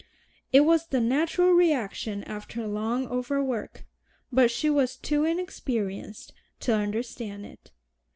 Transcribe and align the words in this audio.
It 0.51 0.61
was 0.61 0.87
the 0.87 0.99
natural 0.99 1.51
reaction 1.51 2.23
after 2.23 2.65
long 2.65 3.05
overwork, 3.07 3.85
but 4.31 4.49
she 4.49 4.67
was 4.67 4.95
too 4.97 5.25
inexperienced 5.25 6.33
to 6.61 6.73
understand 6.73 7.45
it. 7.45 7.69